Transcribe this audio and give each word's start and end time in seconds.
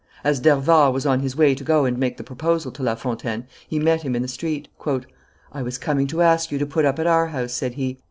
As 0.23 0.39
D'Hervart 0.39 0.93
was 0.95 1.05
on 1.05 1.19
his 1.19 1.35
way 1.35 1.53
to 1.53 1.63
go 1.63 1.85
and 1.85 1.95
make 1.95 2.17
the 2.17 2.23
proposal 2.23 2.71
to 2.71 2.81
La 2.81 2.95
Fontaine, 2.95 3.45
he 3.67 3.77
met 3.77 4.01
him 4.01 4.15
in 4.15 4.23
the 4.23 4.27
street. 4.27 4.67
"I 5.51 5.61
was 5.61 5.77
coming 5.77 6.07
to 6.07 6.23
ask 6.23 6.51
you 6.51 6.57
to 6.57 6.65
put 6.65 6.85
up 6.85 6.97
at 6.97 7.05
our 7.05 7.27
house," 7.27 7.53
said 7.53 7.75
he. 7.75 7.99